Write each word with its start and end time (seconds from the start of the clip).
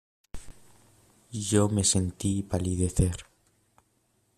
yo 1.47 1.69
me 1.69 1.83
sentí 1.83 2.41
palidecer. 2.41 3.17